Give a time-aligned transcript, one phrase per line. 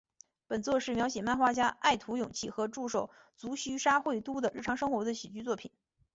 [0.47, 5.71] 本作是描写漫画家爱徒勇气和助手足须沙穗都的日常生活的喜剧作品。